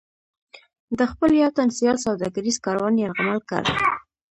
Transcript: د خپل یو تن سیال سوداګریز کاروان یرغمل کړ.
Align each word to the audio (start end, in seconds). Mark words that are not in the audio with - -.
د 0.97 0.99
خپل 1.11 1.29
یو 1.41 1.49
تن 1.57 1.67
سیال 1.77 1.97
سوداګریز 2.05 2.57
کاروان 2.65 2.93
یرغمل 2.97 3.39
کړ. 3.49 3.63